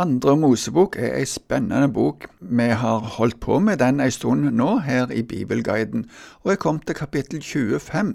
Andre 0.00 0.32
Mosebok 0.36 0.94
er 0.96 1.18
ei 1.18 1.26
spennende 1.28 1.90
bok. 1.92 2.22
Vi 2.40 2.68
har 2.82 3.02
holdt 3.18 3.36
på 3.44 3.58
med 3.60 3.82
den 3.82 3.98
ei 4.00 4.08
stund 4.08 4.46
nå 4.56 4.78
her 4.86 5.10
i 5.12 5.20
Bibelguiden, 5.22 6.06
og 6.40 6.54
jeg 6.54 6.58
kom 6.62 6.78
til 6.80 6.96
kapittel 6.96 7.42
25. 7.42 8.14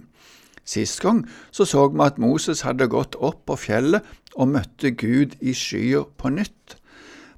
Sist 0.66 1.04
gang 1.04 1.20
så 1.52 1.68
så 1.70 1.84
vi 1.94 2.02
at 2.02 2.18
Moses 2.18 2.64
hadde 2.66 2.88
gått 2.90 3.14
opp 3.20 3.44
på 3.46 3.60
fjellet 3.68 4.02
og 4.34 4.50
møtte 4.56 4.96
Gud 4.98 5.36
i 5.42 5.54
skya 5.54 6.02
på 6.18 6.32
nytt. 6.34 6.80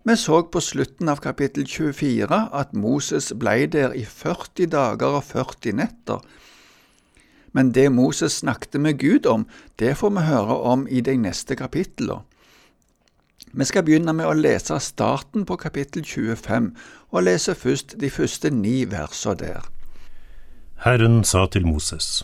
Vi 0.07 0.15
så 0.15 0.39
på 0.47 0.63
slutten 0.63 1.11
av 1.11 1.19
kapittel 1.19 1.67
24 1.67 2.39
at 2.61 2.71
Moses 2.73 3.33
blei 3.35 3.65
der 3.65 3.91
i 3.91 4.05
40 4.07 4.71
dager 4.71 5.19
og 5.19 5.27
40 5.27 5.75
netter. 5.81 6.23
Men 7.51 7.75
det 7.75 7.89
Moses 7.91 8.39
snakket 8.39 8.79
med 8.79 9.03
Gud 9.03 9.25
om, 9.25 9.43
det 9.75 9.97
får 9.97 10.15
vi 10.15 10.27
høre 10.31 10.59
om 10.71 10.87
i 10.87 11.01
de 11.01 11.17
neste 11.19 11.59
kapitlene. 11.59 12.23
Vi 13.57 13.65
skal 13.65 13.87
begynne 13.87 14.13
med 14.13 14.29
å 14.29 14.35
lese 14.37 14.77
starten 14.85 15.41
på 15.49 15.55
kapittel 15.57 16.03
25, 16.05 16.69
og 17.09 17.23
lese 17.25 17.55
først 17.57 17.95
de 17.97 18.11
første 18.13 18.51
ni 18.53 18.83
versene 18.85 19.39
der. 19.39 19.65
Herren 20.85 21.23
sa 21.25 21.47
til 21.49 21.65
Moses, 21.65 22.21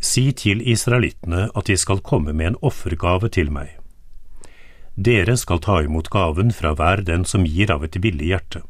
Si 0.00 0.32
til 0.32 0.64
israelittene 0.66 1.50
at 1.54 1.68
de 1.68 1.76
skal 1.76 2.00
komme 2.00 2.32
med 2.32 2.46
en 2.46 2.58
offergave 2.64 3.28
til 3.28 3.52
meg. 3.52 3.76
Dere 4.96 5.36
skal 5.36 5.60
ta 5.62 5.78
imot 5.84 6.08
gaven 6.10 6.50
fra 6.50 6.72
hver 6.74 7.04
den 7.06 7.28
som 7.28 7.44
gir 7.46 7.70
av 7.70 7.84
et 7.84 8.00
villig 8.02 8.32
hjerte. 8.32 8.64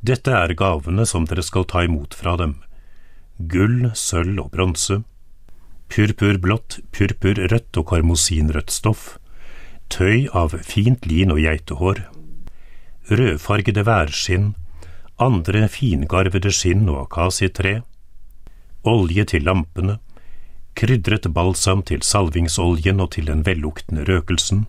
Dette 0.00 0.32
er 0.32 0.56
gavene 0.58 1.04
som 1.06 1.28
dere 1.28 1.44
skal 1.44 1.68
ta 1.68 1.84
imot 1.84 2.16
fra 2.18 2.34
dem, 2.40 2.56
gull, 3.38 3.92
sølv 3.94 4.40
og 4.46 4.50
bronse, 4.56 5.02
purpurblått, 5.92 6.80
purpurrødt 6.90 7.78
og 7.78 7.86
karmosinrødt 7.92 8.72
stoff, 8.72 9.20
tøy 9.92 10.26
av 10.32 10.54
fint 10.64 11.04
lin 11.06 11.32
og 11.34 11.42
geitehår, 11.42 12.00
rødfargede 13.12 13.84
værskinn, 13.84 14.52
andre 15.20 15.66
fingarvede 15.68 16.52
skinn 16.54 16.88
og 16.88 17.04
akasietre, 17.04 17.82
olje 18.88 19.26
til 19.34 19.44
lampene, 19.46 19.98
krydret 20.78 21.28
balsam 21.36 21.82
til 21.84 22.02
salvingsoljen 22.06 23.02
og 23.04 23.12
til 23.16 23.28
den 23.28 23.44
velluktende 23.46 24.06
røkelsen, 24.08 24.64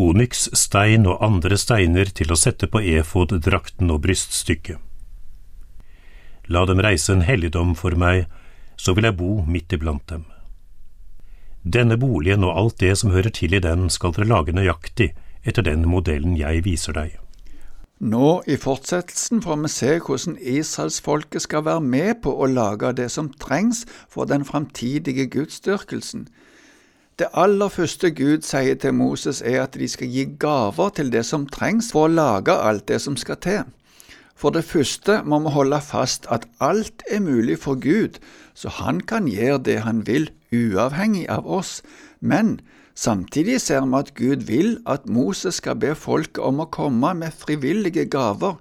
onyksstein 0.00 1.08
og 1.08 1.24
andre 1.24 1.58
steiner 1.58 2.12
til 2.16 2.32
å 2.32 2.38
sette 2.38 2.68
på 2.70 2.82
efoddrakten 2.96 3.90
og 3.92 4.02
bryststykket. 4.04 4.78
La 6.50 6.64
dem 6.66 6.82
reise 6.82 7.14
en 7.14 7.24
helligdom 7.24 7.76
for 7.78 7.94
meg, 7.94 8.26
så 8.76 8.94
vil 8.96 9.06
jeg 9.06 9.18
bo 9.18 9.40
midt 9.46 9.72
iblant 9.76 10.06
dem. 10.10 10.24
Denne 11.64 11.98
boligen 12.00 12.44
og 12.44 12.56
alt 12.56 12.80
det 12.80 12.94
som 12.98 13.10
hører 13.12 13.30
til 13.36 13.52
i 13.52 13.60
den, 13.60 13.90
skal 13.90 14.14
dere 14.16 14.28
lage 14.28 14.54
nøyaktig 14.56 15.10
etter 15.44 15.64
den 15.64 15.84
modellen 15.88 16.38
jeg 16.38 16.64
viser 16.64 16.96
deg. 16.96 17.18
Nå 18.00 18.40
i 18.48 18.56
fortsettelsen 18.56 19.42
får 19.44 19.58
vi 19.60 19.68
se 19.68 19.96
hvordan 20.00 20.38
israelsfolket 20.40 21.44
skal 21.44 21.66
være 21.66 21.84
med 21.84 22.22
på 22.24 22.32
å 22.32 22.48
lage 22.48 22.94
det 22.96 23.10
som 23.12 23.28
trengs 23.42 23.82
for 24.08 24.24
den 24.24 24.46
framtidige 24.48 25.26
gudsdyrkelsen. 25.28 26.24
Det 27.20 27.28
aller 27.36 27.68
første 27.68 28.08
Gud 28.16 28.46
sier 28.48 28.78
til 28.80 28.96
Moses 28.96 29.42
er 29.44 29.66
at 29.66 29.76
de 29.76 29.84
skal 29.84 30.08
gi 30.08 30.24
gaver 30.40 30.96
til 30.96 31.12
det 31.12 31.26
som 31.28 31.44
trengs 31.44 31.92
for 31.92 32.08
å 32.08 32.14
lage 32.14 32.56
alt 32.56 32.88
det 32.88 33.02
som 33.04 33.20
skal 33.20 33.36
til. 33.44 33.68
For 34.32 34.48
det 34.56 34.64
første 34.64 35.18
må 35.28 35.42
vi 35.44 35.52
holde 35.52 35.82
fast 35.84 36.24
at 36.32 36.48
alt 36.64 37.04
er 37.12 37.20
mulig 37.20 37.58
for 37.60 37.76
Gud, 37.76 38.16
så 38.56 38.72
han 38.80 39.04
kan 39.04 39.28
gjøre 39.28 39.60
det 39.68 39.82
han 39.84 40.06
vil, 40.08 40.30
uavhengig 40.52 41.26
av 41.30 41.46
oss. 41.46 41.80
Men 42.20 42.60
samtidig 42.94 43.60
ser 43.64 43.86
vi 43.86 43.98
at 43.98 44.14
Gud 44.18 44.46
vil 44.50 44.78
at 44.86 45.08
Moses 45.08 45.60
skal 45.62 45.78
be 45.80 45.94
folket 45.94 46.42
om 46.44 46.62
å 46.62 46.70
komme 46.70 47.14
med 47.22 47.36
frivillige 47.36 48.06
gaver. 48.10 48.58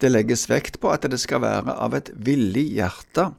Det 0.00 0.10
legges 0.10 0.48
vekt 0.50 0.80
på 0.82 0.90
at 0.92 1.06
det 1.10 1.20
skal 1.22 1.44
være 1.44 1.74
av 1.80 1.94
et 1.96 2.10
villig 2.14 2.66
hjerte. 2.76 3.30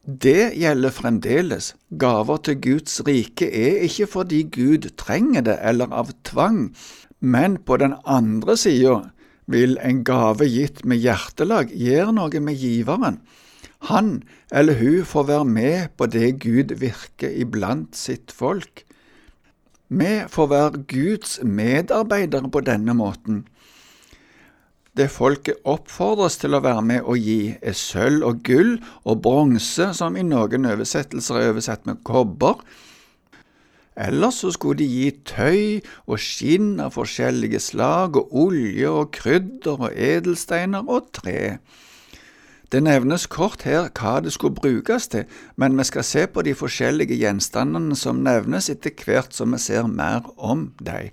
Det 0.00 0.56
gjelder 0.56 0.92
fremdeles. 0.96 1.74
Gaver 2.00 2.40
til 2.44 2.56
Guds 2.64 3.00
rike 3.06 3.46
er 3.46 3.82
ikke 3.84 4.08
fordi 4.08 4.42
Gud 4.48 4.88
trenger 5.00 5.44
det 5.44 5.58
eller 5.60 5.92
av 5.92 6.12
tvang, 6.24 6.70
men 7.20 7.58
på 7.60 7.76
den 7.82 7.98
andre 8.08 8.56
sida 8.56 9.02
vil 9.50 9.76
en 9.84 10.00
gave 10.06 10.46
gitt 10.48 10.84
med 10.88 11.02
hjertelag 11.02 11.74
gjøre 11.74 12.14
noe 12.16 12.40
med 12.40 12.56
giveren. 12.56 13.20
Han 13.88 14.22
eller 14.52 14.76
hun 14.80 15.04
får 15.08 15.26
være 15.30 15.44
med 15.44 15.94
på 15.96 16.06
det 16.06 16.40
Gud 16.42 16.74
virker 16.80 17.32
iblant 17.32 17.96
sitt 17.96 18.32
folk. 18.32 18.84
Vi 19.88 20.10
får 20.28 20.50
være 20.50 20.82
Guds 20.90 21.38
medarbeidere 21.42 22.50
på 22.50 22.60
denne 22.60 22.94
måten. 22.94 23.46
Det 24.96 25.08
folket 25.10 25.62
oppfordres 25.64 26.36
til 26.42 26.54
å 26.54 26.60
være 26.62 26.82
med 26.82 27.06
å 27.08 27.16
gi, 27.16 27.56
er 27.62 27.74
sølv 27.78 28.26
og 28.26 28.44
gull 28.44 28.76
og 29.06 29.22
bronse, 29.24 29.92
som 29.94 30.18
i 30.18 30.26
noen 30.26 30.66
oversettelser 30.68 31.38
er 31.40 31.52
oversett 31.54 31.86
med 31.88 32.02
kobber, 32.04 32.58
Ellers 34.00 34.38
så 34.40 34.52
skulle 34.54 34.78
de 34.80 34.86
gi 34.88 35.08
tøy 35.28 35.62
og 36.06 36.20
skinn 36.22 36.78
av 36.80 36.94
forskjellige 36.94 37.58
slag 37.60 38.16
og 38.16 38.30
olje 38.46 38.88
og 38.88 39.10
krydder 39.12 39.82
og 39.88 39.90
edelsteiner 39.92 40.86
og 40.88 41.10
tre. 41.18 41.58
Det 42.72 42.82
nevnes 42.82 43.26
kort 43.26 43.64
her 43.66 43.88
hva 43.98 44.20
det 44.22 44.30
skulle 44.32 44.54
brukes 44.54 45.08
til, 45.10 45.24
men 45.58 45.78
vi 45.78 45.84
skal 45.88 46.04
se 46.06 46.26
på 46.30 46.42
de 46.46 46.54
forskjellige 46.54 47.18
gjenstandene 47.18 47.96
som 47.98 48.22
nevnes 48.22 48.70
etter 48.70 48.94
hvert 49.04 49.34
som 49.34 49.50
vi 49.56 49.58
ser 49.58 49.88
mer 49.90 50.28
om 50.38 50.68
dem. 50.78 51.10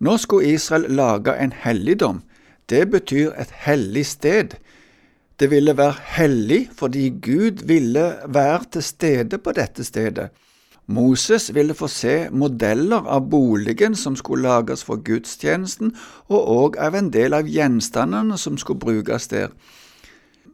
Nå 0.00 0.16
skulle 0.18 0.50
Israel 0.56 0.88
lage 0.90 1.36
en 1.38 1.52
helligdom. 1.52 2.22
Det 2.70 2.90
betyr 2.90 3.36
et 3.38 3.54
hellig 3.66 4.06
sted. 4.06 4.56
Det 5.40 5.50
ville 5.50 5.76
være 5.76 5.94
hellig 6.16 6.68
fordi 6.76 7.08
Gud 7.22 7.66
ville 7.66 8.14
være 8.26 8.64
til 8.72 8.82
stede 8.82 9.38
på 9.38 9.52
dette 9.52 9.84
stedet. 9.84 10.30
Moses 10.86 11.54
ville 11.54 11.74
få 11.74 11.86
se 11.86 12.28
modeller 12.30 13.06
av 13.06 13.28
boligen 13.30 13.94
som 13.94 14.16
skulle 14.16 14.42
lages 14.42 14.82
for 14.84 14.98
gudstjenesten, 15.06 15.92
og 16.26 16.48
òg 16.50 16.78
av 16.82 16.96
en 16.98 17.12
del 17.14 17.36
av 17.36 17.46
gjenstandene 17.46 18.38
som 18.38 18.58
skulle 18.58 18.82
brukes 18.82 19.28
der. 19.30 19.54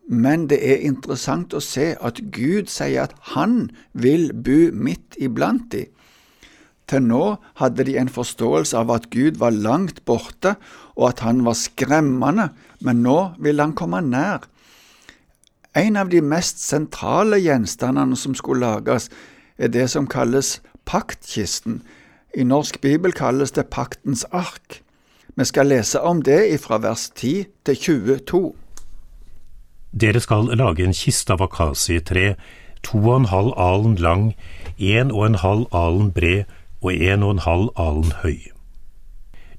Men 0.07 0.47
det 0.47 0.61
er 0.63 0.85
interessant 0.87 1.55
å 1.55 1.61
se 1.63 1.95
at 1.99 2.21
Gud 2.33 2.71
sier 2.71 3.09
at 3.09 3.15
Han 3.35 3.71
vil 3.93 4.31
bo 4.33 4.71
midt 4.73 5.19
iblant 5.19 5.67
de. 5.73 5.87
Til 6.87 7.03
nå 7.03 7.23
hadde 7.59 7.85
de 7.89 7.97
en 7.99 8.11
forståelse 8.11 8.79
av 8.79 8.93
at 8.95 9.09
Gud 9.11 9.41
var 9.43 9.51
langt 9.51 10.05
borte, 10.07 10.55
og 10.95 11.09
at 11.09 11.25
han 11.27 11.43
var 11.45 11.59
skremmende, 11.59 12.53
men 12.81 13.03
nå 13.03 13.35
ville 13.43 13.63
han 13.63 13.75
komme 13.75 13.99
nær. 14.07 14.47
En 15.77 15.99
av 15.99 16.13
de 16.15 16.23
mest 16.23 16.63
sentrale 16.63 17.41
gjenstandene 17.43 18.17
som 18.17 18.39
skulle 18.39 18.63
lages, 18.63 19.11
er 19.59 19.73
det 19.75 19.89
som 19.91 20.07
kalles 20.07 20.61
paktkisten. 20.87 21.83
I 22.37 22.47
norsk 22.47 22.79
bibel 22.81 23.13
kalles 23.13 23.53
det 23.57 23.67
paktens 23.75 24.23
ark. 24.31 24.81
Vi 25.37 25.45
skal 25.45 25.69
lese 25.73 26.01
om 26.01 26.23
det 26.23 26.61
fra 26.63 26.79
vers 26.79 27.11
10 27.11 27.45
til 27.67 27.77
22. 27.77 28.55
Dere 29.93 30.21
skal 30.21 30.51
lage 30.57 30.85
en 30.85 30.95
kiste 30.97 31.33
av 31.33 31.43
akasietre, 31.43 32.35
to 32.83 32.99
og 32.99 33.17
en 33.17 33.31
halv 33.31 33.53
alen 33.57 33.97
lang, 33.97 34.35
en 34.79 35.11
og 35.11 35.27
en 35.27 35.41
halv 35.41 35.67
alen 35.73 36.13
bred 36.13 36.45
og 36.83 36.93
en 36.93 37.23
og 37.23 37.31
en 37.37 37.45
halv 37.47 37.71
alen 37.77 38.13
høy. 38.23 38.39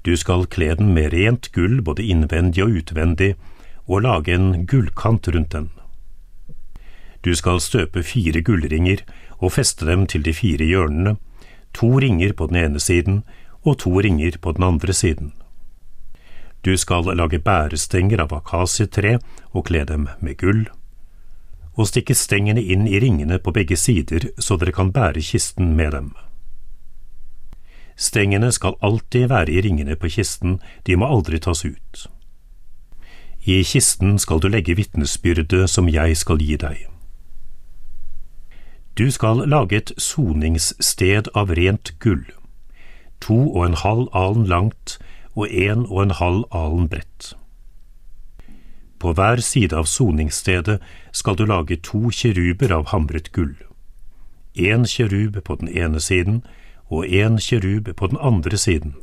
Du 0.06 0.16
skal 0.16 0.46
kle 0.46 0.74
den 0.78 0.94
med 0.94 1.12
rent 1.12 1.50
gull 1.52 1.82
både 1.82 2.06
innvendig 2.06 2.62
og 2.64 2.76
utvendig, 2.80 3.34
og 3.88 4.04
lage 4.04 4.34
en 4.34 4.66
gullkant 4.66 5.28
rundt 5.34 5.52
den. 5.52 5.70
Du 7.24 7.34
skal 7.34 7.60
støpe 7.60 8.02
fire 8.02 8.40
gullringer 8.44 9.02
og 9.38 9.52
feste 9.52 9.86
dem 9.86 10.06
til 10.06 10.22
de 10.24 10.34
fire 10.34 10.64
hjørnene, 10.64 11.16
to 11.74 11.98
ringer 11.98 12.32
på 12.32 12.46
den 12.46 12.56
ene 12.56 12.80
siden 12.80 13.22
og 13.64 13.78
to 13.82 13.98
ringer 14.00 14.38
på 14.40 14.52
den 14.52 14.64
andre 14.64 14.92
siden. 14.92 15.32
Du 16.68 16.76
skal 16.76 17.06
lage 17.16 17.38
bærestenger 17.40 18.20
av 18.20 18.32
akasietre 18.36 19.14
og 19.56 19.70
kle 19.70 19.86
dem 19.88 20.02
med 20.20 20.36
gull, 20.36 20.66
og 21.80 21.88
stikke 21.88 22.12
stengene 22.12 22.60
inn 22.60 22.84
i 22.84 22.98
ringene 23.00 23.38
på 23.40 23.54
begge 23.56 23.78
sider 23.80 24.26
så 24.36 24.58
dere 24.60 24.74
kan 24.76 24.90
bære 24.92 25.22
kisten 25.24 25.72
med 25.78 25.96
dem. 25.96 26.10
Stengene 27.96 28.52
skal 28.52 28.76
alltid 28.84 29.30
være 29.32 29.54
i 29.54 29.64
ringene 29.64 29.96
på 29.96 30.12
kisten, 30.12 30.58
de 30.84 31.00
må 31.00 31.08
aldri 31.08 31.40
tas 31.40 31.64
ut. 31.64 32.04
I 33.48 33.62
kisten 33.64 34.18
skal 34.20 34.44
du 34.44 34.52
legge 34.52 34.76
vitnesbyrdet 34.76 35.70
som 35.72 35.88
jeg 35.88 36.20
skal 36.20 36.44
gi 36.44 36.60
deg. 36.60 36.84
Du 38.92 39.08
skal 39.10 39.46
lage 39.48 39.80
et 39.80 39.96
soningssted 39.96 41.32
av 41.32 41.56
rent 41.56 41.96
gull, 41.98 42.26
to 43.24 43.40
og 43.56 43.70
en 43.70 43.84
halv 43.86 44.10
alen 44.12 44.44
langt 44.44 44.98
og 45.38 45.52
en 45.54 45.86
og 45.86 46.02
en 46.02 46.16
halv 46.18 46.44
alen 46.50 46.88
bredt. 46.90 47.36
På 48.98 49.12
hver 49.14 49.40
side 49.40 49.76
av 49.78 49.86
soningsstedet 49.86 50.80
skal 51.14 51.36
du 51.38 51.44
lage 51.46 51.78
to 51.86 52.10
kjeruber 52.10 52.74
av 52.74 52.88
hamret 52.90 53.30
gull, 53.32 53.54
én 54.58 54.86
kjerub 54.90 55.38
på 55.44 55.54
den 55.60 55.70
ene 55.70 56.00
siden 56.02 56.42
og 56.90 57.06
en 57.06 57.38
kjerub 57.38 57.92
på 57.94 58.10
den 58.10 58.18
andre 58.20 58.58
siden. 58.58 58.96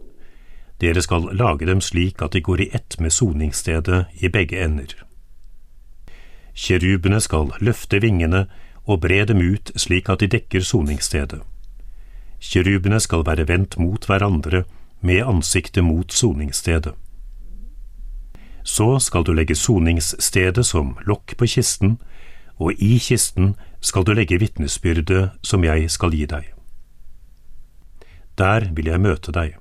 Dere 0.81 1.01
skal 1.01 1.29
lage 1.31 1.65
dem 1.65 1.79
slik 1.81 2.21
at 2.21 2.35
de 2.35 2.41
går 2.43 2.61
i 2.61 2.69
ett 2.73 2.99
med 2.99 3.13
soningsstedet 3.15 4.05
i 4.19 4.27
begge 4.27 4.59
ender. 4.59 4.91
Kjerubene 6.55 7.21
skal 7.23 7.53
løfte 7.63 8.01
vingene 8.03 8.45
og 8.83 9.01
bre 9.01 9.23
dem 9.25 9.39
ut 9.39 9.71
slik 9.79 10.09
at 10.11 10.19
de 10.19 10.27
dekker 10.27 10.63
soningsstedet. 10.63 11.39
Kjerubene 12.39 12.99
skal 12.99 13.23
være 13.25 13.47
vendt 13.47 13.79
mot 13.79 14.03
hverandre 14.05 14.65
med 15.05 15.23
ansiktet 15.23 15.83
mot 15.83 16.11
soningsstedet. 16.11 16.93
Så 18.63 18.99
skal 18.99 19.23
du 19.23 19.33
legge 19.33 19.55
soningsstedet 19.55 20.65
som 20.65 20.95
lokk 21.05 21.37
på 21.37 21.45
kisten, 21.45 21.99
og 22.57 22.73
i 22.81 22.97
kisten 22.97 23.53
skal 23.81 24.05
du 24.05 24.15
legge 24.17 24.39
vitnesbyrdet 24.41 25.35
som 25.45 25.63
jeg 25.63 25.91
skal 25.93 26.15
gi 26.17 26.25
deg. 26.25 26.49
Der 28.37 28.71
vil 28.73 28.89
jeg 28.89 29.01
møte 29.01 29.31
deg. 29.31 29.59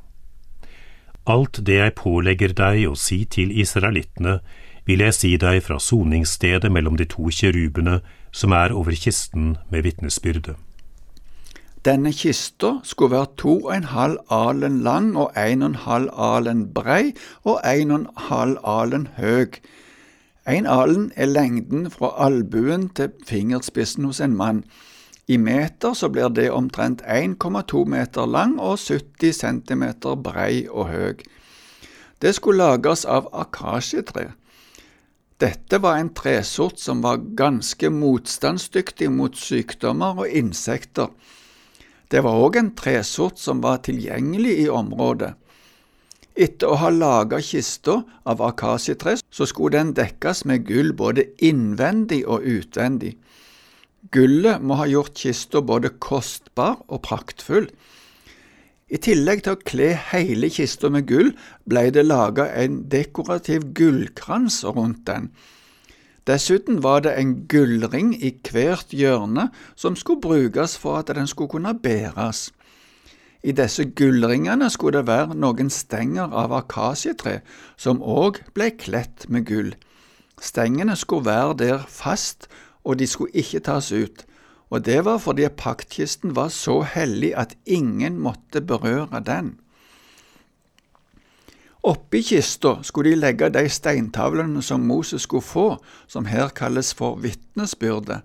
Alt 1.26 1.60
det 1.66 1.76
jeg 1.76 1.96
pålegger 2.00 2.52
deg 2.56 2.86
å 2.88 2.96
si 2.96 3.24
til 3.24 3.52
israelittene, 3.52 4.40
vil 4.84 5.00
jeg 5.00 5.16
si 5.16 5.36
deg 5.40 5.62
fra 5.64 5.78
soningsstedet 5.80 6.72
mellom 6.72 6.96
de 7.00 7.06
to 7.08 7.28
kjerubene 7.32 8.00
som 8.32 8.52
er 8.52 8.72
over 8.72 8.96
kisten 8.96 9.56
med 9.70 9.84
vitnesbyrdet. 9.84 10.56
Denne 11.84 12.12
kista 12.16 12.78
skulle 12.82 13.12
være 13.12 13.26
to 13.36 13.54
og 13.66 13.74
en 13.76 13.84
halv 13.84 14.16
alen 14.32 14.78
lang 14.80 15.16
og 15.20 15.32
en 15.36 15.62
og 15.62 15.68
en 15.68 15.74
halv 15.74 16.08
alen 16.16 16.62
brei 16.74 17.12
og 17.44 17.60
en 17.60 17.90
og 17.90 17.98
en 17.98 18.06
halv 18.16 18.58
alen 18.64 19.08
høg. 19.16 19.58
En 20.48 20.66
alen 20.66 21.12
er 21.16 21.26
lengden 21.26 21.90
fra 21.90 22.14
albuen 22.26 22.88
til 22.88 23.12
fingerspissen 23.26 24.04
hos 24.04 24.20
en 24.20 24.36
mann. 24.36 24.64
I 25.28 25.36
meter 25.36 25.92
så 25.92 26.08
blir 26.08 26.28
det 26.28 26.50
omtrent 26.52 27.02
1,2 27.02 27.84
meter 27.84 28.26
lang 28.26 28.56
og 28.60 28.78
70 28.78 29.32
cm 29.32 29.84
brei 30.24 30.66
og 30.70 30.88
høg. 30.88 31.22
Det 32.22 32.34
skulle 32.34 32.64
lages 32.64 33.04
av 33.04 33.28
akasjetre. 33.32 34.30
Dette 35.40 35.82
var 35.82 35.98
en 36.00 36.14
tresort 36.14 36.80
som 36.80 37.02
var 37.02 37.24
ganske 37.36 37.90
motstandsdyktig 37.90 39.12
mot 39.12 39.36
sykdommer 39.36 40.24
og 40.24 40.28
insekter. 40.28 41.08
Det 42.14 42.20
var 42.22 42.38
òg 42.38 42.60
en 42.60 42.68
tresort 42.78 43.40
som 43.42 43.58
var 43.64 43.80
tilgjengelig 43.82 44.52
i 44.62 44.68
området. 44.70 45.32
Etter 46.34 46.70
å 46.70 46.76
ha 46.78 46.90
laga 46.94 47.40
kista 47.42 47.96
av 48.22 48.42
akasietre, 48.42 49.16
så 49.18 49.48
skulle 49.50 49.80
den 49.80 49.90
dekkes 49.98 50.44
med 50.46 50.62
gull 50.68 50.92
både 50.94 51.24
innvendig 51.42 52.20
og 52.30 52.46
utvendig. 52.46 53.16
Gullet 54.14 54.62
må 54.62 54.78
ha 54.78 54.86
gjort 54.86 55.18
kista 55.18 55.58
både 55.58 55.90
kostbar 55.98 56.76
og 56.86 57.02
praktfull. 57.02 57.66
I 58.94 59.00
tillegg 59.02 59.42
til 59.42 59.56
å 59.56 59.62
kle 59.66 59.90
hele 60.12 60.52
kista 60.54 60.92
med 60.94 61.08
gull, 61.10 61.32
ble 61.66 61.88
det 61.90 62.06
laga 62.06 62.46
en 62.62 62.84
dekorativ 62.94 63.72
gullkrans 63.74 64.60
rundt 64.70 65.02
den. 65.10 65.32
Dessuten 66.26 66.82
var 66.82 67.00
det 67.04 67.14
en 67.20 67.34
gullring 67.48 68.14
i 68.16 68.32
hvert 68.50 68.92
hjørne 68.92 69.50
som 69.76 69.96
skulle 69.96 70.24
brukes 70.24 70.78
for 70.80 71.02
at 71.02 71.12
den 71.12 71.26
skulle 71.26 71.52
kunne 71.52 71.74
bæres. 71.76 72.50
I 73.44 73.52
disse 73.52 73.84
gullringene 73.84 74.70
skulle 74.70 74.98
det 74.98 75.06
være 75.06 75.36
noen 75.36 75.68
stenger 75.70 76.32
av 76.32 76.52
akasietre, 76.56 77.42
som 77.76 78.00
òg 78.00 78.40
ble 78.56 78.70
kledt 78.72 79.28
med 79.28 79.44
gull. 79.50 79.74
Stengene 80.40 80.96
skulle 80.96 81.28
være 81.28 81.58
der 81.60 81.84
fast 81.88 82.48
og 82.84 82.98
de 82.98 83.06
skulle 83.08 83.36
ikke 83.36 83.60
tas 83.64 83.92
ut, 83.92 84.24
og 84.70 84.84
det 84.84 85.04
var 85.04 85.18
fordi 85.18 85.48
paktkisten 85.48 86.36
var 86.36 86.48
så 86.48 86.80
hellig 86.88 87.34
at 87.36 87.56
ingen 87.66 88.18
måtte 88.18 88.60
berøre 88.60 89.20
den. 89.26 89.58
Oppi 91.84 92.22
kista 92.24 92.78
skulle 92.82 93.10
de 93.12 93.20
legge 93.20 93.50
de 93.52 93.68
steintavlene 93.68 94.62
som 94.64 94.86
Moses 94.88 95.26
skulle 95.26 95.44
få, 95.44 95.66
som 96.08 96.24
her 96.24 96.48
kalles 96.56 96.94
for 96.96 97.18
vitnesbyrde. 97.20 98.22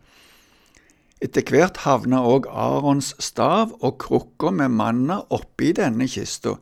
Etter 1.20 1.44
hvert 1.44 1.82
havna 1.84 2.22
òg 2.24 2.46
Arons 2.48 3.12
stav 3.20 3.74
og 3.84 3.98
krukka 4.00 4.54
med 4.56 4.72
manna 4.72 5.18
oppi 5.36 5.74
denne 5.76 6.08
kista. 6.08 6.54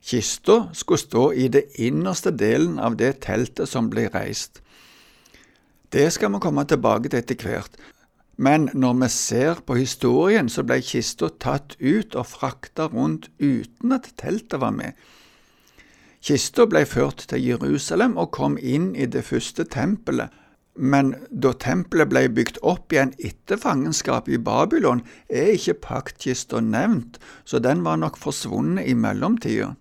Kista 0.00 0.70
skulle 0.72 1.02
stå 1.02 1.24
i 1.36 1.48
det 1.52 1.66
innerste 1.76 2.32
delen 2.32 2.78
av 2.80 2.96
det 2.96 3.18
teltet 3.26 3.68
som 3.68 3.90
ble 3.92 4.06
reist. 4.14 4.62
Det 5.92 6.06
skal 6.12 6.32
vi 6.32 6.40
komme 6.40 6.64
tilbake 6.64 7.12
til 7.12 7.20
etter 7.20 7.36
hvert, 7.44 7.76
men 8.36 8.70
når 8.72 8.96
vi 9.02 9.10
ser 9.12 9.60
på 9.66 9.76
historien, 9.76 10.48
så 10.48 10.64
ble 10.64 10.80
kista 10.80 11.28
tatt 11.28 11.76
ut 11.84 12.16
og 12.16 12.26
frakta 12.32 12.88
rundt 12.88 13.28
uten 13.38 13.92
at 13.92 14.08
teltet 14.16 14.64
var 14.64 14.72
med. 14.72 14.96
Kista 16.24 16.64
ble 16.64 16.86
ført 16.88 17.26
til 17.28 17.42
Jerusalem 17.44 18.14
og 18.16 18.30
kom 18.32 18.54
inn 18.56 18.94
i 18.96 19.04
det 19.04 19.26
første 19.26 19.66
tempelet, 19.68 20.32
men 20.74 21.12
da 21.28 21.52
tempelet 21.60 22.08
ble 22.08 22.22
bygd 22.32 22.62
opp 22.64 22.94
igjen 22.94 23.12
etter 23.20 23.60
fangenskapet 23.60 24.38
i 24.38 24.40
Babylon, 24.40 25.02
er 25.28 25.52
ikke 25.52 25.76
paktkista 25.84 26.62
nevnt, 26.64 27.20
så 27.44 27.60
den 27.60 27.84
var 27.84 28.00
nok 28.00 28.16
forsvunnet 28.18 28.88
i 28.88 28.96
mellomtida. 28.96 29.74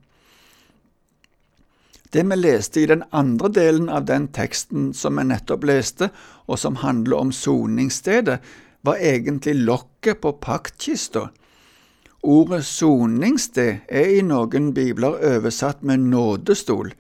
Det 2.14 2.26
vi 2.30 2.36
leste 2.38 2.84
i 2.84 2.90
den 2.92 3.08
andre 3.16 3.50
delen 3.50 3.88
av 3.90 4.04
den 4.06 4.28
teksten 4.36 4.92
som 4.94 5.18
vi 5.18 5.26
nettopp 5.32 5.64
leste, 5.66 6.12
og 6.46 6.60
som 6.60 6.84
handler 6.84 7.24
om 7.24 7.32
soningsstedet, 7.34 8.38
var 8.84 9.00
egentlig 9.00 9.56
lokket 9.64 10.20
på 10.22 10.36
paktkista. 10.44 11.30
Ordet 12.24 12.64
soningssted 12.64 13.82
er 13.92 14.14
i 14.16 14.22
noen 14.24 14.70
bibler 14.72 15.18
oversatt 15.28 15.82
med 15.84 16.06
nådestol. 16.08 16.94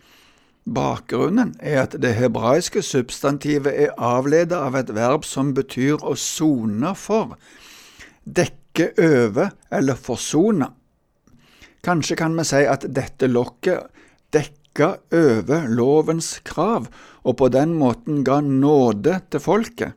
Bakgrunnen 0.68 1.54
er 1.64 1.86
at 1.86 1.96
det 2.04 2.12
hebraiske 2.18 2.84
substantivet 2.84 3.72
er 3.86 3.96
avledet 3.96 4.60
av 4.60 4.76
et 4.76 4.92
verb 4.96 5.24
som 5.24 5.54
betyr 5.56 6.04
å 6.04 6.18
sone 6.20 6.92
for, 7.00 7.38
dekke 8.24 8.90
over 9.00 9.54
eller 9.72 9.96
forsone. 9.96 10.68
Kanskje 11.84 12.20
kan 12.20 12.36
vi 12.36 12.48
si 12.48 12.64
at 12.68 12.84
dette 12.92 13.32
lokket 13.32 13.92
dekka 14.36 14.98
over 15.16 15.72
lovens 15.72 16.34
krav, 16.44 16.92
og 17.24 17.40
på 17.40 17.48
den 17.52 17.78
måten 17.80 18.26
ga 18.28 18.42
nåde 18.44 19.22
til 19.32 19.44
folket. 19.44 19.96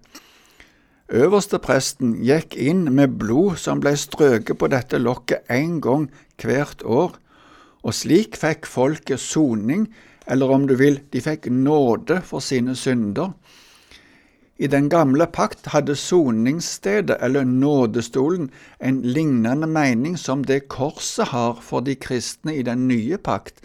Øverste 1.07 1.61
presten 1.63 2.17
gikk 2.27 2.57
inn 2.59 2.89
med 2.91 3.13
blod 3.21 3.61
som 3.63 3.79
ble 3.79 3.93
strøket 3.95 4.59
på 4.59 4.67
dette 4.73 4.99
lokket 4.99 5.47
én 5.55 5.79
gang 5.79 6.09
hvert 6.43 6.83
år, 6.83 7.13
og 7.87 7.95
slik 7.95 8.35
fikk 8.35 8.67
folket 8.67 9.23
soning, 9.23 9.87
eller 10.27 10.51
om 10.51 10.67
du 10.67 10.75
vil, 10.75 10.99
de 11.15 11.23
fikk 11.23 11.47
nåde 11.47 12.19
for 12.27 12.43
sine 12.43 12.75
synder. 12.75 13.31
I 14.59 14.67
den 14.67 14.89
gamle 14.91 15.29
pakt 15.31 15.69
hadde 15.71 15.95
soningsstedet, 15.95 17.21
eller 17.23 17.45
nådestolen, 17.45 18.51
en 18.81 19.03
lignende 19.03 19.69
mening 19.71 20.19
som 20.19 20.43
det 20.43 20.67
korset 20.67 21.31
har 21.31 21.61
for 21.63 21.87
de 21.87 21.95
kristne 21.95 22.57
i 22.57 22.67
den 22.67 22.89
nye 22.89 23.19
pakt, 23.19 23.61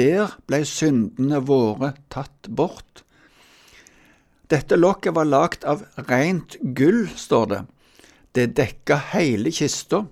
der 0.00 0.32
ble 0.48 0.64
syndene 0.64 1.44
våre 1.44 1.92
tatt 2.08 2.48
bort. 2.48 3.04
Dette 4.52 4.76
lokket 4.76 5.14
var 5.16 5.24
lagt 5.24 5.64
av 5.64 5.84
rent 6.08 6.56
gull, 6.60 7.08
står 7.16 7.46
det. 7.46 7.62
Det 8.32 8.46
dekka 8.58 8.98
hele 9.14 9.52
kista. 9.54 10.04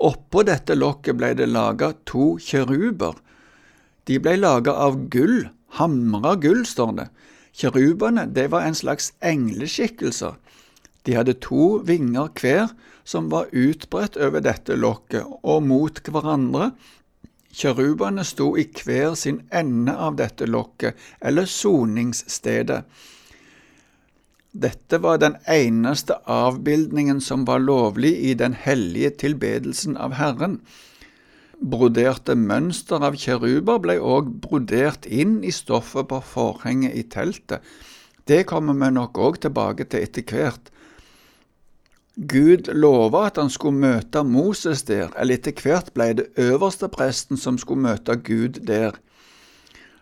Oppå 0.00 0.42
dette 0.48 0.74
lokket 0.74 1.18
ble 1.20 1.34
det 1.36 1.46
laga 1.50 1.92
to 2.08 2.34
kjeruber. 2.40 3.18
De 4.08 4.18
ble 4.18 4.38
laga 4.40 4.72
av 4.72 4.96
gull, 5.12 5.50
hamra 5.76 6.34
gull, 6.40 6.64
står 6.66 6.94
det. 6.98 7.08
Kjerubene 7.60 8.24
det 8.26 8.48
var 8.50 8.64
en 8.64 8.78
slags 8.78 9.12
engleskikkelser. 9.20 10.38
De 11.04 11.16
hadde 11.16 11.36
to 11.42 11.80
vinger 11.86 12.30
hver 12.40 12.72
som 13.04 13.28
var 13.32 13.52
utbredt 13.52 14.18
over 14.20 14.42
dette 14.44 14.76
lokket, 14.76 15.26
og 15.42 15.62
mot 15.68 16.00
hverandre 16.08 16.72
Kjerubene 17.50 18.24
sto 18.24 18.52
i 18.58 18.64
hver 18.64 19.16
sin 19.18 19.40
ende 19.50 19.96
av 19.96 20.16
dette 20.20 20.46
lokket, 20.46 20.98
eller 21.20 21.48
soningsstedet. 21.50 22.84
Dette 24.50 24.98
var 24.98 25.18
den 25.22 25.36
eneste 25.46 26.16
avbildningen 26.26 27.20
som 27.22 27.44
var 27.46 27.62
lovlig 27.62 28.16
i 28.30 28.34
den 28.34 28.54
hellige 28.54 29.10
tilbedelsen 29.24 29.96
av 29.96 30.16
Herren. 30.18 30.58
Broderte 31.60 32.34
mønster 32.34 33.02
av 33.04 33.18
kjeruber 33.20 33.78
ble 33.84 33.98
òg 34.00 34.32
brodert 34.46 35.06
inn 35.06 35.38
i 35.44 35.52
stoffet 35.54 36.08
på 36.10 36.18
forhenget 36.24 36.96
i 36.98 37.04
teltet. 37.06 37.62
Det 38.26 38.42
kommer 38.50 38.74
vi 38.78 38.90
nok 38.94 39.18
òg 39.18 39.40
tilbake 39.44 39.86
til 39.90 40.06
etter 40.06 40.26
hvert. 40.26 40.70
Gud 42.16 42.72
lova 42.74 43.26
at 43.28 43.36
han 43.38 43.50
skulle 43.50 43.78
møte 43.78 44.24
Moses 44.26 44.82
der, 44.82 45.12
eller 45.16 45.38
etter 45.38 45.54
hvert 45.62 45.92
ble 45.94 46.10
det 46.18 46.26
øverste 46.36 46.88
presten 46.90 47.38
som 47.38 47.58
skulle 47.58 47.86
møte 47.86 48.16
Gud 48.16 48.60
der. 48.66 48.98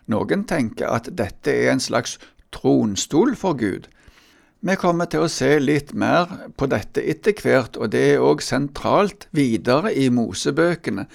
Noen 0.09 0.43
tenker 0.49 0.89
at 0.89 1.11
dette 1.13 1.53
er 1.53 1.71
en 1.71 1.83
slags 1.83 2.17
tronstol 2.51 3.35
for 3.37 3.53
Gud. 3.53 3.87
Vi 4.61 4.75
kommer 4.75 5.05
til 5.07 5.23
å 5.23 5.31
se 5.31 5.53
litt 5.61 5.93
mer 5.93 6.49
på 6.57 6.67
dette 6.67 6.99
etter 6.99 7.37
hvert, 7.37 7.77
og 7.77 7.93
det 7.93 8.01
er 8.15 8.25
òg 8.25 8.41
sentralt 8.43 9.29
videre 9.31 9.93
i 9.93 10.09
Mosebøkene. 10.11 11.05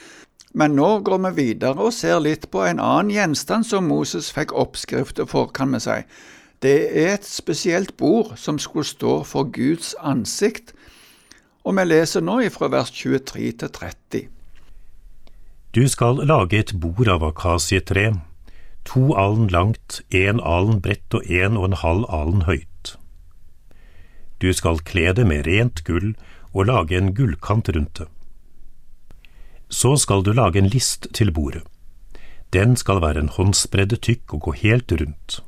Men 0.54 0.76
nå 0.78 1.00
går 1.04 1.18
vi 1.26 1.32
videre 1.42 1.82
og 1.82 1.92
ser 1.92 2.22
litt 2.22 2.46
på 2.54 2.62
en 2.62 2.78
annen 2.80 3.10
gjenstand 3.10 3.66
som 3.66 3.90
Moses 3.90 4.30
fikk 4.32 4.54
oppskrifter 4.54 5.26
for, 5.26 5.50
kan 5.50 5.74
vi 5.74 5.82
si. 5.82 5.98
Det 6.62 6.76
er 6.94 7.18
et 7.18 7.26
spesielt 7.26 7.96
bord 8.00 8.38
som 8.40 8.56
skulle 8.62 8.88
stå 8.88 9.18
for 9.28 9.50
Guds 9.52 9.92
ansikt, 10.00 10.72
og 11.64 11.76
vi 11.78 11.84
leser 11.88 12.24
nå 12.24 12.38
fra 12.52 12.68
vers 12.72 12.92
23 12.92 13.52
til 13.62 13.72
30. 13.72 14.28
Du 15.74 15.82
skal 15.88 16.20
lage 16.28 16.60
et 16.60 16.72
bord 16.78 17.08
av 17.10 17.24
akasietre, 17.26 18.12
to 18.84 19.14
alen 19.18 19.48
langt, 19.48 20.02
én 20.12 20.42
alen 20.44 20.80
bredt 20.84 21.16
og 21.16 21.24
en 21.26 21.56
og 21.56 21.70
en 21.70 21.78
halv 21.80 22.04
alen 22.12 22.44
høyt. 22.46 22.94
Du 24.38 24.52
skal 24.52 24.82
kle 24.84 25.14
det 25.16 25.24
med 25.26 25.46
rent 25.48 25.82
gull 25.88 26.12
og 26.52 26.68
lage 26.68 26.98
en 26.98 27.14
gullkant 27.16 27.70
rundt 27.74 27.98
det. 27.98 28.08
Så 29.72 29.96
skal 29.96 30.22
du 30.22 30.30
lage 30.36 30.60
en 30.60 30.68
list 30.70 31.08
til 31.16 31.32
bordet. 31.32 31.64
Den 32.52 32.76
skal 32.76 33.00
være 33.02 33.24
en 33.24 33.32
håndsbredde 33.34 33.96
tykk 33.96 34.36
og 34.36 34.46
gå 34.46 34.52
helt 34.60 34.92
rundt. 34.92 35.40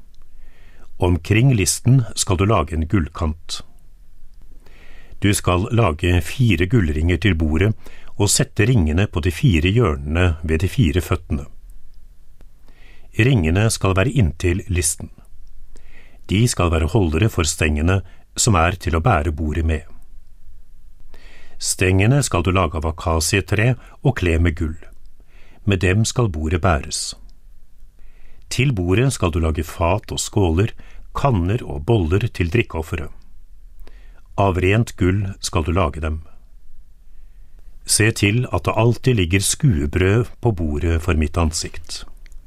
Omkring 0.99 1.53
listen 1.55 2.03
skal 2.17 2.41
du 2.41 2.47
lage 2.49 2.75
en 2.75 2.89
gullkant. 2.89 3.61
Du 5.21 5.33
skal 5.35 5.69
lage 5.73 6.21
fire 6.21 6.67
gullringer 6.69 7.17
til 7.17 7.37
bordet 7.39 7.73
og 8.17 8.31
sette 8.33 8.67
ringene 8.69 9.07
på 9.09 9.21
de 9.25 9.33
fire 9.33 9.73
hjørnene 9.73 10.37
ved 10.45 10.61
de 10.65 10.69
fire 10.69 11.01
føttene. 11.01 11.47
Ringene 13.17 13.71
skal 13.73 13.97
være 13.97 14.13
inntil 14.13 14.63
listen. 14.69 15.11
De 16.29 16.43
skal 16.49 16.71
være 16.71 16.91
holdere 16.93 17.31
for 17.33 17.49
stengene 17.49 18.03
som 18.37 18.59
er 18.61 18.77
til 18.77 18.97
å 18.97 19.01
bære 19.01 19.33
bordet 19.33 19.65
med. 19.65 19.85
Stengene 21.57 22.21
skal 22.23 22.45
du 22.45 22.51
lage 22.53 22.77
av 22.77 22.89
akasietre 22.91 23.75
og 24.03 24.19
kle 24.21 24.37
med 24.39 24.59
gull. 24.59 24.77
Med 25.65 25.81
dem 25.81 26.05
skal 26.05 26.29
bordet 26.29 26.61
bæres. 26.61 27.15
Til 28.53 28.75
bordet 28.77 29.09
skal 29.17 29.33
du 29.33 29.41
lage 29.41 29.65
fat 29.65 30.13
og 30.13 30.21
skåler, 30.21 30.75
kanner 31.17 31.65
og 31.65 31.87
boller 31.89 32.29
til 32.29 32.53
drikkeofferet. 32.53 33.09
Av 34.37 34.59
rent 34.61 34.97
gull 34.97 35.31
skal 35.41 35.65
du 35.65 35.73
lage 35.73 36.01
dem. 36.05 36.21
Se 37.87 38.11
til 38.13 38.43
at 38.53 38.67
det 38.67 38.75
alltid 38.77 39.15
ligger 39.17 39.41
skuebrød 39.41 40.33
på 40.45 40.51
bordet 40.53 40.99
for 41.03 41.17
mitt 41.17 41.39
ansikt. 41.41 42.03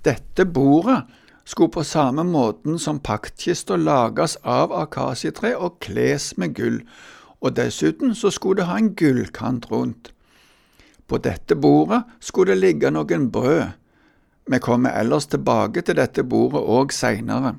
Dette 0.05 0.45
bordet 0.45 1.01
skulle 1.49 1.73
på 1.73 1.83
samme 1.83 2.23
måten 2.23 2.77
som 2.79 2.99
paktkista 2.99 3.75
lages 3.79 4.37
av 4.43 4.73
akasietre 4.75 5.55
og 5.57 5.79
kles 5.81 6.35
med 6.37 6.53
gull, 6.59 6.81
og 7.41 7.55
dessuten 7.57 8.13
så 8.15 8.29
skulle 8.29 8.61
det 8.61 8.69
ha 8.69 8.77
en 8.77 8.93
gullkant 8.93 9.71
rundt. 9.71 10.11
På 11.07 11.17
dette 11.17 11.55
bordet 11.55 12.03
skulle 12.21 12.53
det 12.53 12.61
ligge 12.61 12.91
noen 12.93 13.31
brød. 13.33 13.71
Vi 14.45 14.59
kommer 14.61 14.93
ellers 14.93 15.25
tilbake 15.25 15.81
til 15.81 15.97
dette 15.97 16.23
bordet 16.23 16.61
òg 16.61 16.93
seinere. 16.93 17.55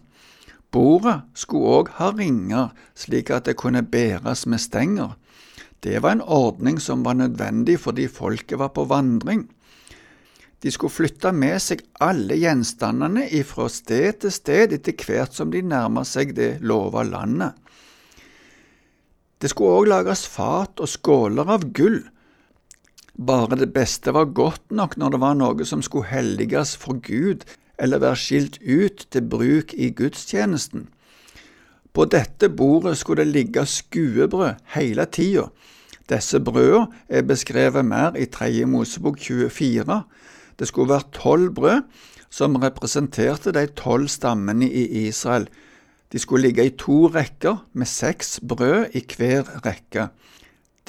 Bordet 0.71 1.23
skulle 1.35 1.79
òg 1.81 1.95
ha 1.99 2.11
ringer, 2.15 2.71
slik 2.95 3.31
at 3.35 3.49
det 3.49 3.57
kunne 3.59 3.83
bæres 3.83 4.47
med 4.47 4.63
stenger. 4.63 5.17
Det 5.83 6.03
var 6.03 6.15
en 6.15 6.23
ordning 6.23 6.79
som 6.81 7.03
var 7.05 7.17
nødvendig 7.19 7.79
fordi 7.81 8.07
folket 8.07 8.59
var 8.59 8.71
på 8.77 8.85
vandring. 8.85 9.49
De 10.63 10.71
skulle 10.71 10.93
flytte 10.93 11.33
med 11.33 11.57
seg 11.65 11.81
alle 12.05 12.37
gjenstandene 12.37 13.25
ifra 13.33 13.69
sted 13.73 14.21
til 14.21 14.35
sted 14.35 14.75
etter 14.77 14.95
hvert 15.07 15.35
som 15.35 15.51
de 15.51 15.63
nærma 15.65 16.05
seg 16.05 16.35
det 16.37 16.59
lova 16.61 17.03
landet. 17.09 17.57
Det 19.41 19.49
skulle 19.49 19.81
òg 19.81 19.89
lages 19.89 20.27
fat 20.29 20.83
og 20.85 20.91
skåler 20.93 21.49
av 21.49 21.65
gull. 21.73 22.03
Bare 23.17 23.57
det 23.57 23.71
beste 23.73 24.13
var 24.13 24.29
godt 24.37 24.69
nok 24.69 24.99
når 25.01 25.17
det 25.17 25.23
var 25.25 25.41
noe 25.41 25.65
som 25.69 25.81
skulle 25.83 26.13
helliges 26.13 26.75
for 26.77 27.01
Gud 27.01 27.47
eller 27.81 28.03
være 28.03 28.17
skilt 28.17 28.59
ut 28.61 29.07
til 29.11 29.29
bruk 29.29 29.75
i 29.75 29.91
gudstjenesten. 29.91 30.89
På 31.93 32.05
dette 32.05 32.49
bordet 32.49 32.99
skulle 32.99 33.25
det 33.25 33.33
ligge 33.33 33.67
skuebrød 33.67 34.61
hele 34.77 35.07
tida. 35.11 35.49
Disse 36.11 36.41
brødene 36.41 36.87
er 37.09 37.23
beskrevet 37.23 37.85
mer 37.85 38.17
i 38.19 38.27
Tredje 38.27 38.67
Mosebok 38.67 39.19
24, 39.19 40.03
det 40.59 40.69
skulle 40.69 40.93
være 40.93 41.09
tolv 41.13 41.55
brød 41.55 41.83
som 42.31 42.57
representerte 42.57 43.53
de 43.53 43.67
tolv 43.67 44.09
stammene 44.09 44.69
i 44.71 45.07
Israel. 45.07 45.49
De 46.13 46.19
skulle 46.19 46.47
ligge 46.47 46.67
i 46.67 46.77
to 46.77 47.07
rekker 47.07 47.67
med 47.73 47.87
seks 47.87 48.41
brød 48.49 48.87
i 48.95 49.03
hver 49.17 49.49
rekke. 49.67 50.09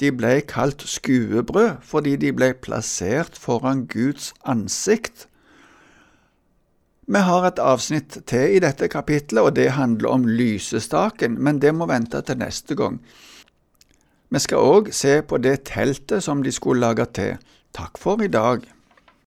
De 0.00 0.12
ble 0.12 0.40
kalt 0.40 0.82
skuebrød 0.86 1.70
fordi 1.82 2.16
de 2.16 2.32
ble 2.32 2.52
plassert 2.54 3.38
foran 3.38 3.86
Guds 3.86 4.34
ansikt. 4.44 5.28
Vi 7.06 7.18
har 7.18 7.46
et 7.46 7.58
avsnitt 7.58 8.20
til 8.30 8.56
i 8.56 8.60
dette 8.62 8.86
kapitlet, 8.88 9.42
og 9.42 9.56
det 9.56 9.72
handler 9.74 10.12
om 10.14 10.26
lysestaken, 10.28 11.34
men 11.42 11.58
det 11.58 11.74
må 11.74 11.88
vente 11.90 12.20
til 12.22 12.38
neste 12.38 12.76
gang. 12.78 13.00
Vi 14.32 14.40
skal 14.40 14.62
òg 14.62 14.92
se 14.94 15.18
på 15.26 15.40
det 15.42 15.64
teltet 15.68 16.22
som 16.24 16.44
de 16.44 16.52
skulle 16.54 16.80
lage 16.80 17.04
til. 17.12 17.34
Takk 17.74 17.98
for 18.00 18.22
i 18.22 18.30
dag. 18.30 18.62